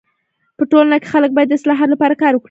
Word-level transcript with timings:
په 0.57 0.63
ټولنه 0.71 0.95
کي 1.01 1.07
خلک 1.13 1.31
باید 1.33 1.47
د 1.49 1.53
اصلاحاتو 1.59 1.93
لپاره 1.93 2.13
کار 2.21 2.31
وکړي. 2.33 2.39